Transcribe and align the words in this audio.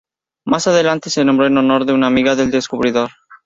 Más 0.47 0.65
adelante 0.65 1.11
se 1.11 1.23
nombró 1.23 1.45
en 1.45 1.59
honor 1.59 1.85
de 1.85 1.93
una 1.93 2.07
amiga 2.07 2.35
del 2.35 2.49
descubridor. 2.49 3.11